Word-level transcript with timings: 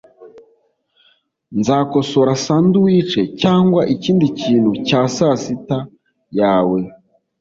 Nzakosora 1.59 2.33
sandwich 2.45 3.13
cyangwa 3.41 3.81
ikindi 3.95 4.25
kintu 4.39 4.71
cya 4.87 5.01
sasita 5.15 5.77
yawe. 6.39 6.79